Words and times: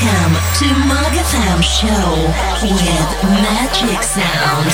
Welcome 0.00 0.34
to 0.54 0.66
Mug 0.86 1.12
FM 1.12 1.60
Show 1.60 2.12
with 2.62 3.24
Magic 3.42 4.00
Sound. 4.04 4.68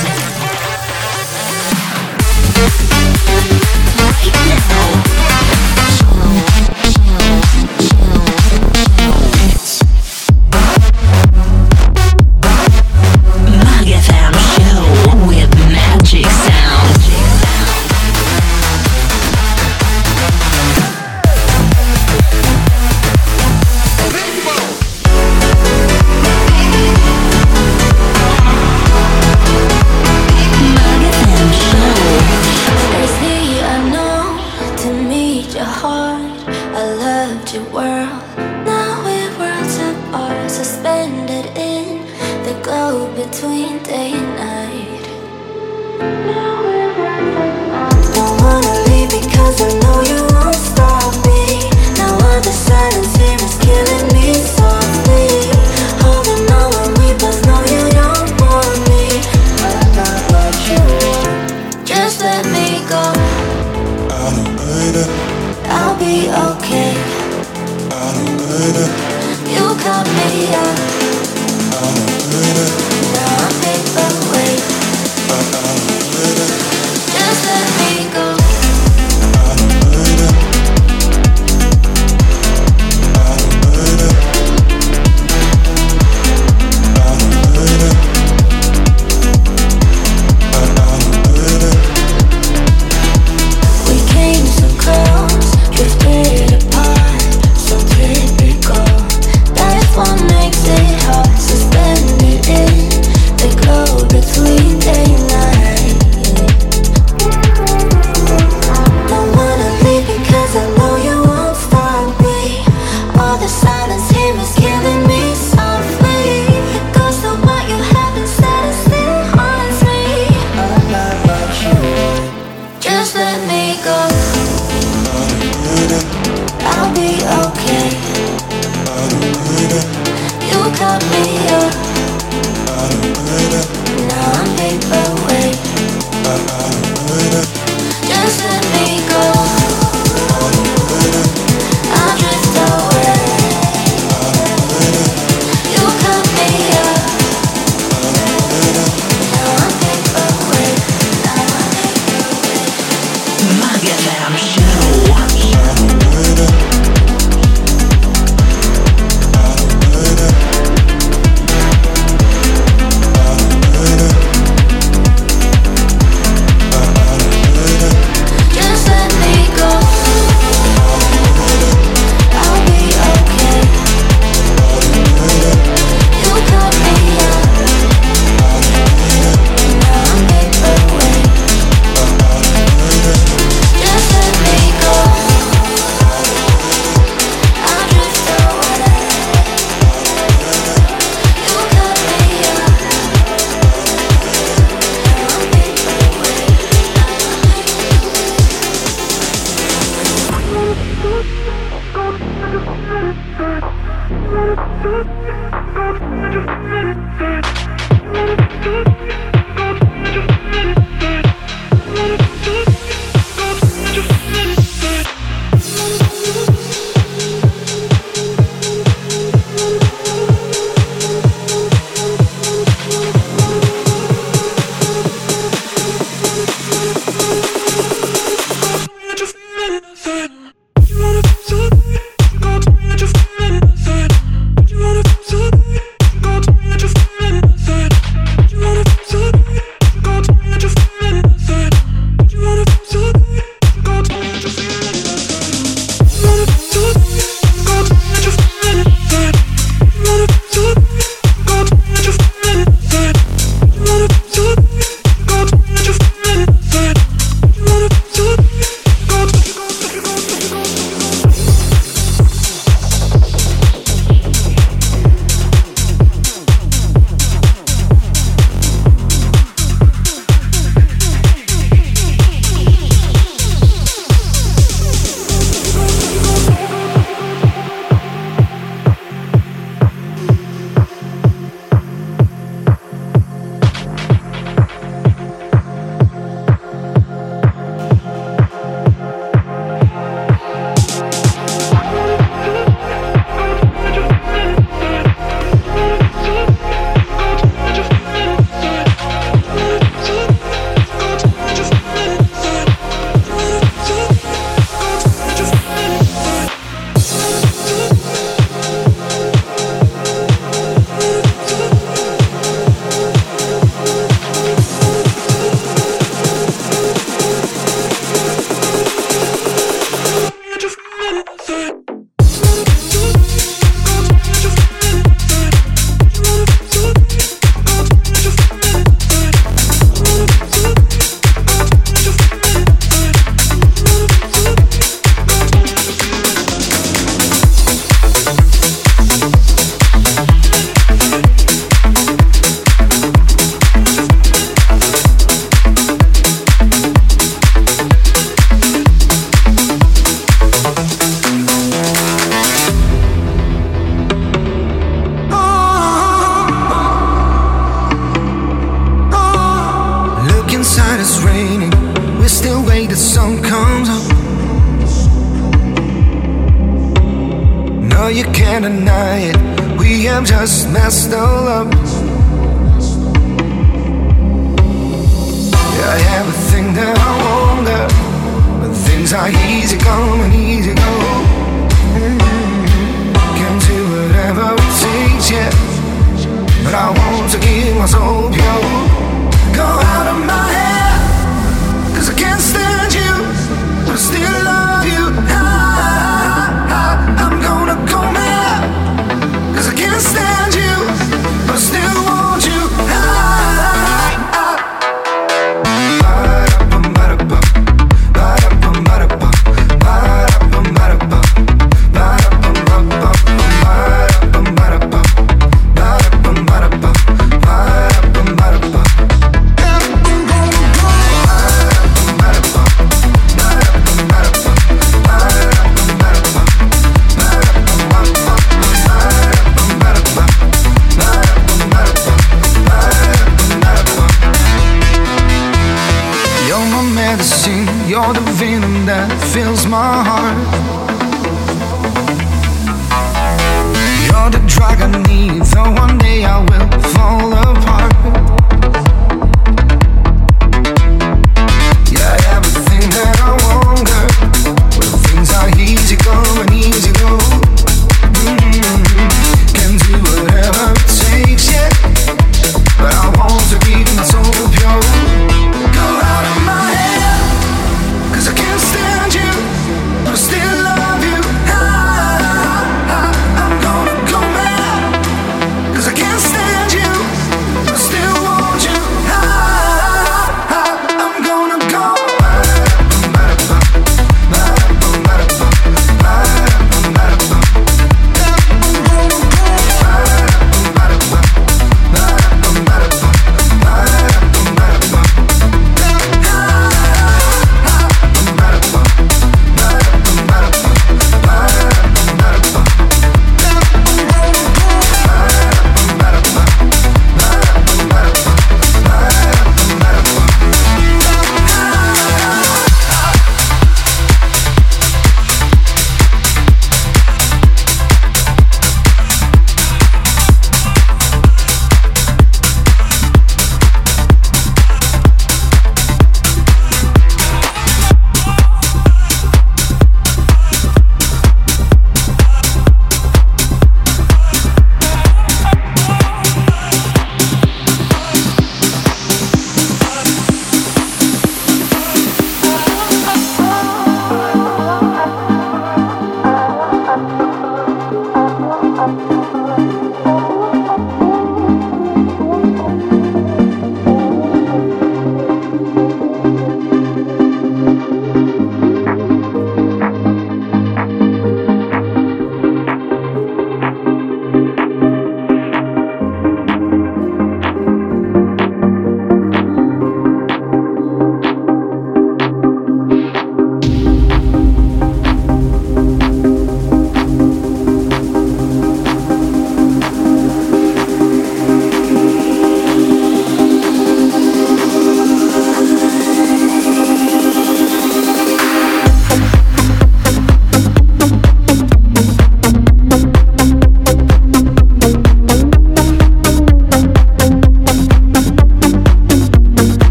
Right 3.97 5.19
now. 5.19 5.24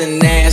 and 0.00 0.18
now. 0.22 0.47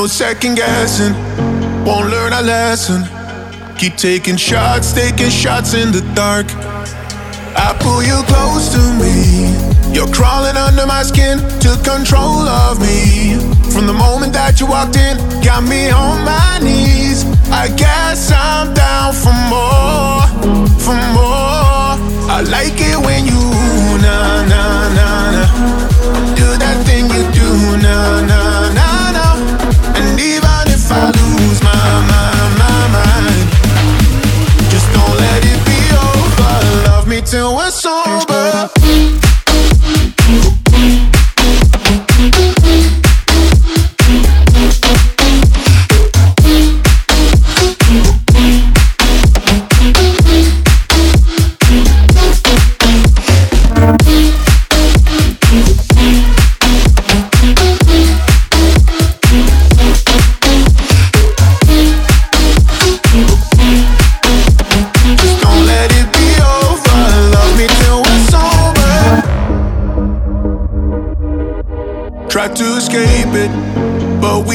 No 0.00 0.06
second 0.06 0.54
guessing, 0.54 1.12
won't 1.84 2.08
learn 2.08 2.32
a 2.32 2.40
lesson. 2.40 3.04
Keep 3.76 3.96
taking 3.96 4.38
shots, 4.38 4.94
taking 4.94 5.28
shots 5.28 5.74
in 5.74 5.92
the 5.92 6.00
dark. 6.14 6.46
I 7.54 7.76
pull 7.80 8.02
you 8.02 8.22
close 8.24 8.72
to 8.72 8.80
me. 8.96 9.52
You're 9.94 10.10
crawling 10.10 10.56
under 10.56 10.86
my 10.86 11.02
skin, 11.02 11.36
took 11.60 11.84
control 11.84 12.48
of 12.48 12.80
me. 12.80 13.36
From 13.74 13.86
the 13.86 13.92
moment 13.92 14.32
that 14.32 14.58
you 14.58 14.66
walked 14.68 14.96
in, 14.96 15.18
got 15.44 15.64
me 15.64 15.90
on 15.90 16.24
my 16.24 16.58
knees. 16.62 17.26
I 17.52 17.68
guess 17.68 18.32
I'm 18.32 18.72
down 18.72 19.12
for 19.12 19.36
more, 19.52 20.24
for 20.80 20.96
more. 21.12 22.00
I 22.32 22.40
like 22.48 22.80
it 22.80 22.96
when 23.04 23.26
you 23.26 23.42
na 24.00 24.46
na 24.48 24.94
na 24.96 25.30
na 25.32 25.89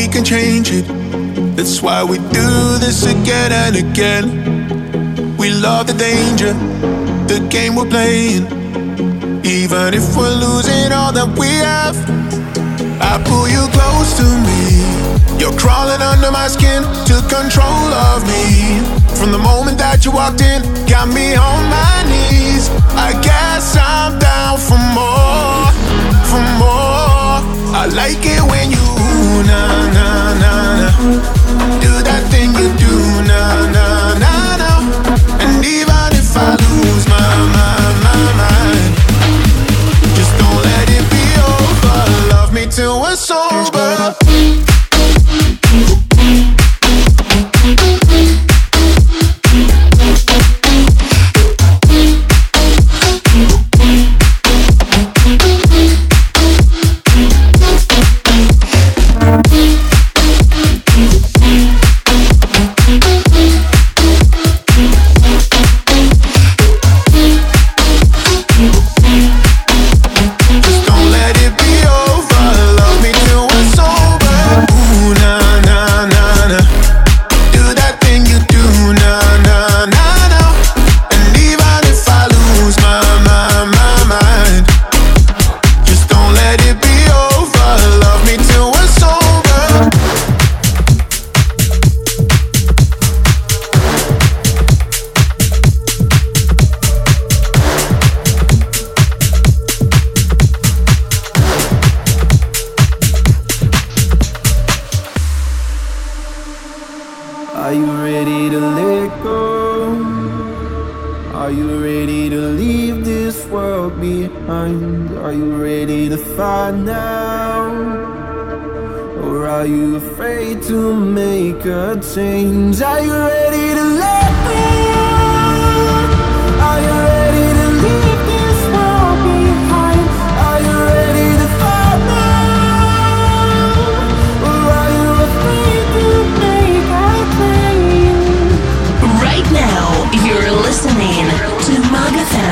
we 0.06 0.12
can 0.12 0.24
change 0.24 0.70
it. 0.72 0.86
That's 1.56 1.82
why 1.82 2.04
we 2.04 2.18
do 2.18 2.50
this 2.78 3.06
again 3.06 3.52
and 3.52 3.76
again. 3.76 4.26
We 5.36 5.50
love 5.50 5.88
the 5.88 5.94
danger, 5.94 6.54
the 7.26 7.40
game 7.50 7.76
we're 7.76 7.90
playing. 7.90 8.46
Even 9.44 9.96
if 9.96 10.06
we're 10.16 10.38
losing 10.46 10.92
all 10.94 11.12
that 11.12 11.30
we 11.40 11.50
have, 11.66 11.98
I 13.02 13.18
pull 13.26 13.50
you 13.50 13.66
close 13.74 14.14
to 14.22 14.28
me. 14.46 15.42
You're 15.42 15.58
crawling 15.58 16.02
under 16.02 16.30
my 16.30 16.50
skin, 16.50 16.84
took 17.10 17.26
control 17.26 17.90
of 18.14 18.22
me. 18.30 18.78
From 19.18 19.32
the 19.32 19.42
moment 19.42 19.80
that 19.80 20.06
you 20.06 20.12
walked 20.12 20.42
in, 20.42 20.62
got 20.86 21.08
me 21.10 21.34
on 21.34 21.62
my 21.66 21.98
knees. 22.06 22.70
I 22.94 23.10
guess 23.26 23.76
I'm 23.76 24.20
down 24.20 24.60
for 24.62 24.78
more, 24.94 25.66
for 26.30 26.44
more. 26.62 27.42
I 27.74 27.90
like 27.90 28.22
it 28.22 28.44
when 28.46 28.70
you 28.70 28.95
na 29.50 29.62
na 29.98 30.08
na 30.44 30.54
na 30.82 30.90
do 31.84 31.92
that 32.08 32.24
thing 32.32 32.52
you 32.60 32.70
do 32.84 32.94
na 33.30 33.42
na. 33.76 33.95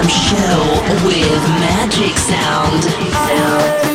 Show 0.10 1.06
with 1.06 1.44
Magic 1.60 2.18
Sound. 2.18 3.93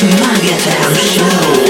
Magatown 0.00 0.94
Show. 0.94 1.67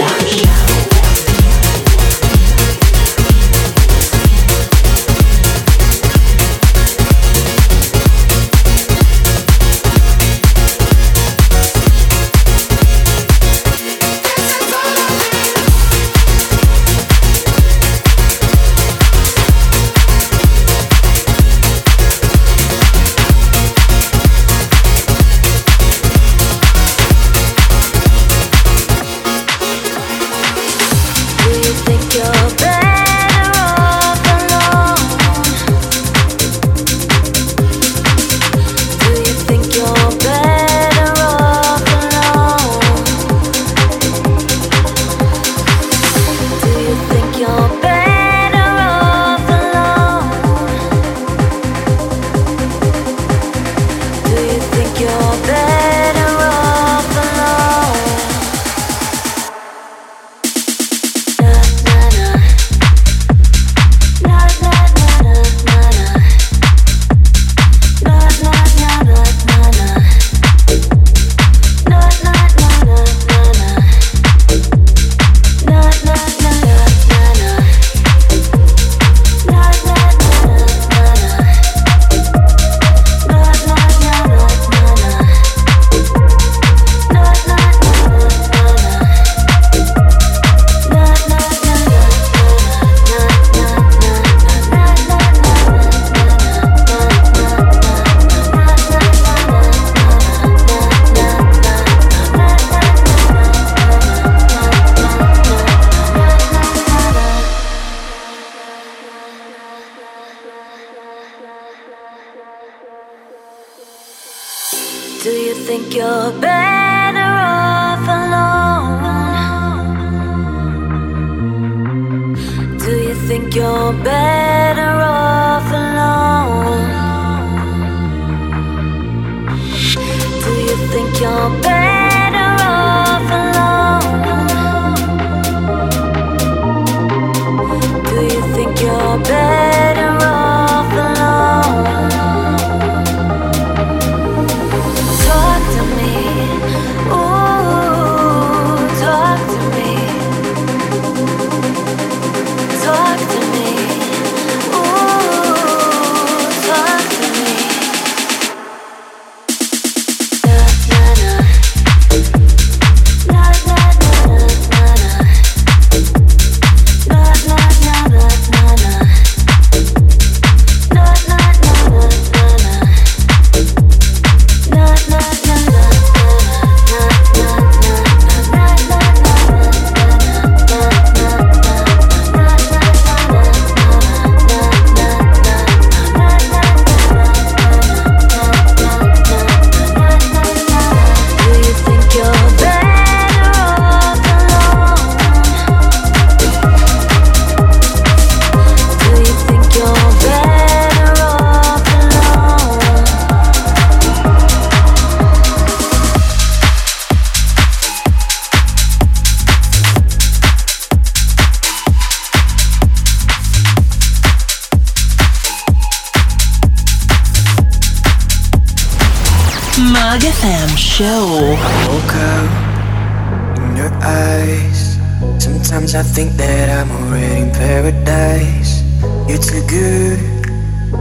seconds, 225.89 225.95
I 225.95 226.03
think 226.15 226.33
that 226.37 226.69
I'm 226.71 226.91
already 226.91 227.43
in 227.43 227.51
paradise. 227.51 228.83
You're 229.29 229.39
too 229.39 229.65
good 229.67 230.19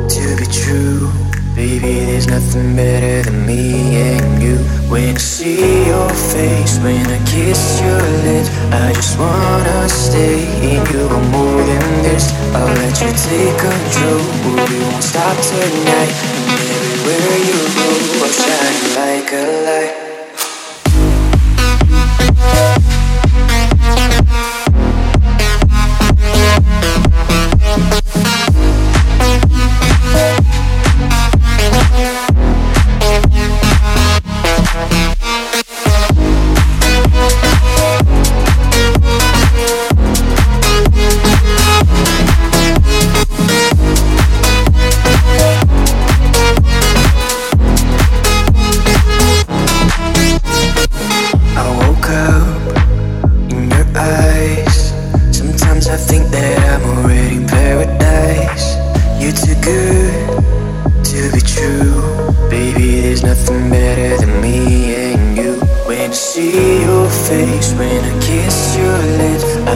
to 0.10 0.36
be 0.38 0.46
true. 0.52 1.10
Baby, 1.56 2.06
there's 2.06 2.28
nothing 2.28 2.76
better 2.76 3.24
than 3.24 3.46
me 3.46 3.96
and 3.96 4.42
you. 4.42 4.58
When 4.90 5.16
I 5.16 5.20
see 5.20 5.88
your 5.88 6.10
face, 6.10 6.78
when 6.80 7.06
I 7.06 7.20
kiss 7.26 7.82
your 7.82 8.02
lips, 8.26 8.50
I 8.72 8.94
just 8.94 9.18
wanna 9.18 9.90
stay 9.90 10.46
in 10.62 10.86
you. 10.94 11.08
I'm 11.08 11.32
more 11.32 11.64
than 11.64 12.04
this. 12.04 12.32
I'll 12.54 12.74
let 12.76 12.96
you 13.02 13.12
take 13.28 13.58
control. 13.58 14.22
We 14.46 14.80
won't 14.84 15.04
stop 15.04 15.36
tonight. 15.50 16.37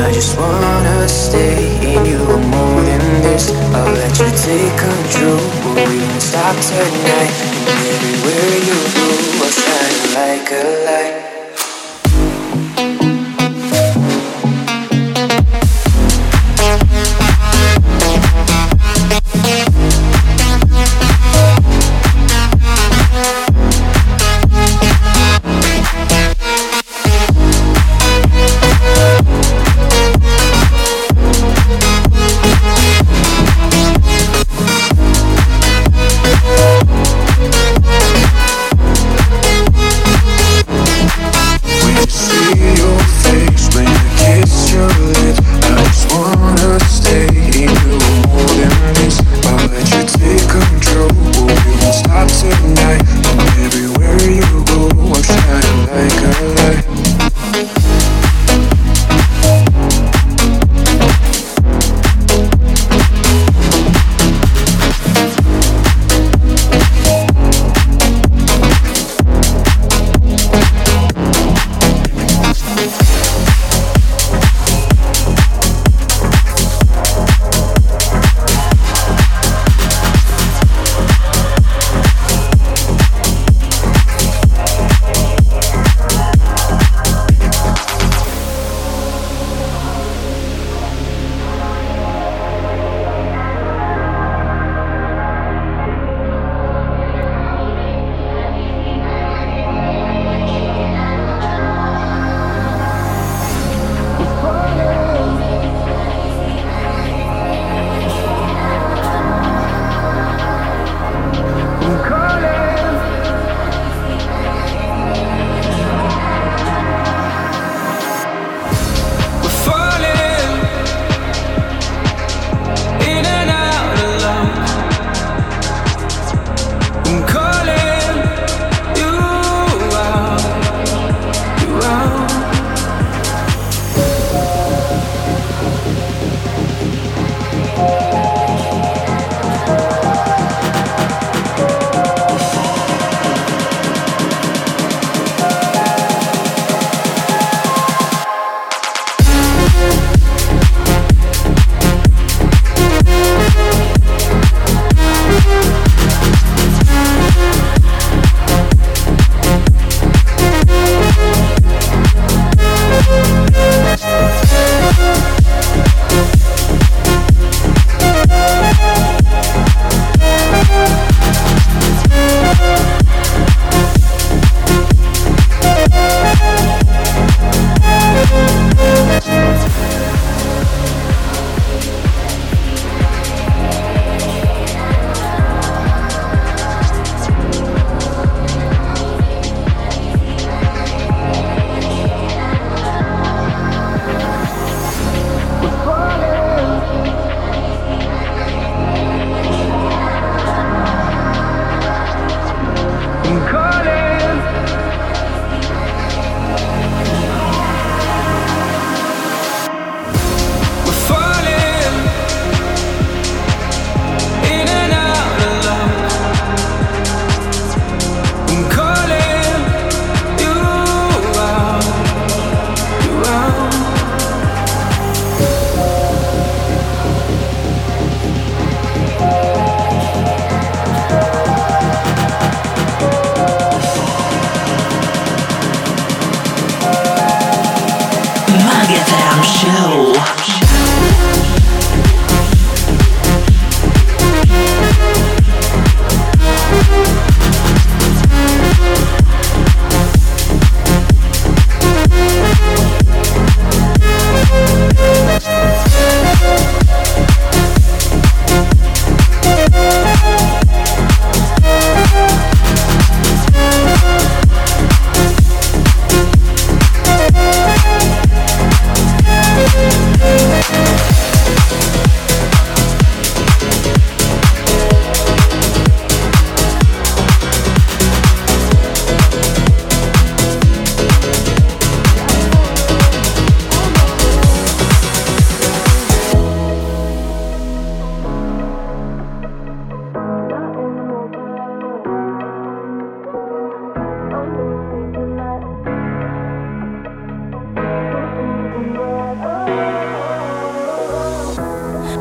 I 0.02 0.12
just 0.12 0.36
wanna 0.38 1.08
stay 1.08 1.78
in 1.94 2.06
you 2.06 2.18
more 2.18 2.82
than 2.82 3.22
this. 3.22 3.52
I'll 3.74 3.94
let 3.94 4.18
you 4.20 4.30
take 4.34 4.76
control. 4.78 5.38
But 5.76 5.88
We 5.90 6.00
won't 6.00 6.22
stop 6.22 6.56
tonight. 6.58 7.34
And 7.70 7.86
everywhere 7.94 8.58
you 8.70 8.78
go, 8.98 9.08
I'll 9.46 9.52
shine 9.62 10.00
like 10.18 10.52
a 10.52 10.64
light. 10.86 11.41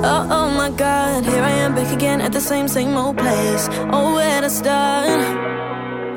Oh, 0.02 0.26
oh 0.30 0.48
my 0.48 0.70
god, 0.70 1.26
here 1.26 1.42
I 1.42 1.50
am 1.50 1.74
back 1.74 1.92
again 1.92 2.22
at 2.22 2.32
the 2.32 2.40
same, 2.40 2.68
same 2.68 2.96
old 2.96 3.18
place. 3.18 3.68
Oh, 3.92 4.14
where 4.14 4.40
to 4.40 4.48
start? 4.48 5.20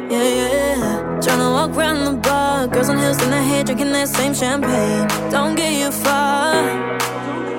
Yeah, 0.10 0.24
yeah. 0.24 1.20
Tryna 1.20 1.52
walk 1.52 1.76
round 1.76 2.08
the 2.08 2.14
bar. 2.14 2.68
Girls 2.68 2.88
on 2.88 2.98
heels 2.98 3.22
in 3.22 3.30
their 3.30 3.44
hair, 3.44 3.66
drinking 3.66 3.92
that 3.92 4.08
same 4.08 4.34
champagne. 4.34 5.08
Don't 5.30 5.56
get 5.56 5.74
you 5.74 5.92
far. 5.92 6.54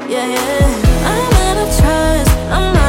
Yeah, 0.09 0.27
yeah. 0.37 1.11
I'm 1.13 1.33
out 1.45 1.59
of 1.63 1.69
trust. 1.79 2.31
I'm 2.57 2.84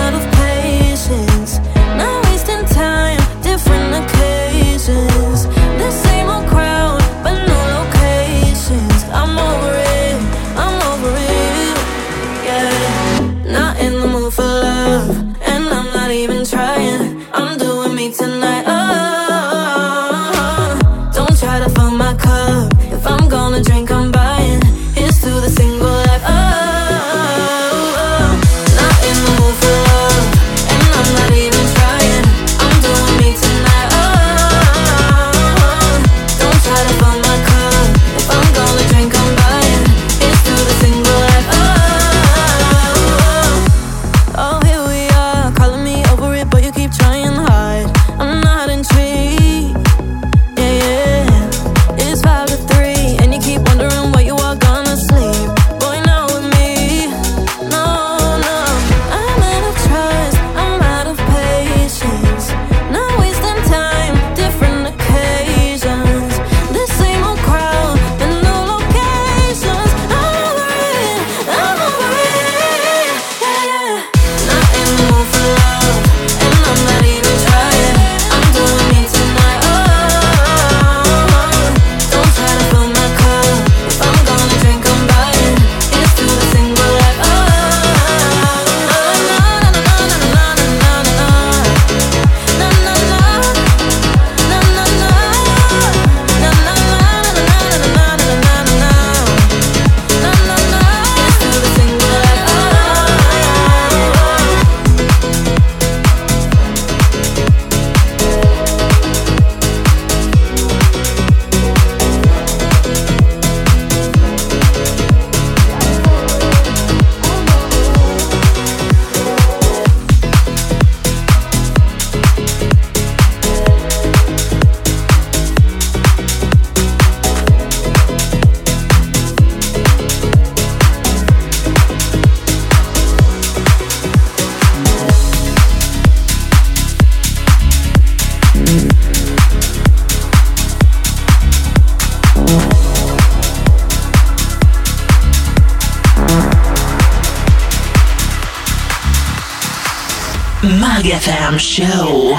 Jam 151.58 151.60
Show. 151.60 152.34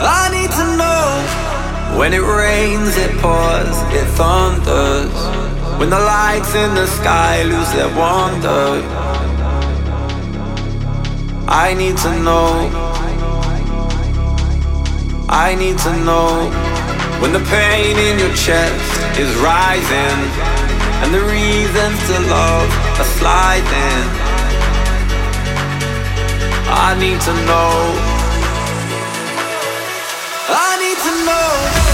I 0.00 0.30
need 0.32 0.50
to 0.50 0.64
know 0.78 1.98
when 1.98 2.14
it 2.14 2.22
rains, 2.22 2.96
it 2.96 3.10
pours, 3.20 3.76
it 3.92 4.06
thunders. 4.16 5.12
When 5.78 5.90
the 5.90 5.98
lights 5.98 6.54
in 6.54 6.74
the 6.74 6.86
sky 6.86 7.42
lose 7.42 7.70
their 7.72 7.94
wonder. 7.94 8.82
I 11.46 11.74
need 11.76 11.98
to 11.98 12.18
know. 12.22 12.70
I 15.28 15.54
need 15.54 15.76
to 15.78 15.92
know 16.04 16.50
when 17.20 17.34
the 17.34 17.44
pain 17.50 17.98
in 17.98 18.18
your 18.18 18.34
chest 18.34 19.18
is 19.18 19.34
rising 19.36 20.18
and 21.02 21.12
the 21.12 21.20
reasons 21.20 22.06
to 22.06 22.20
love 22.30 22.70
are 22.98 23.04
sliding. 23.18 24.27
I 26.80 26.94
need 26.94 27.20
to 27.22 27.32
know. 27.32 27.70
I 30.48 30.76
need 30.78 30.96
to 30.98 31.24
know. 31.26 31.88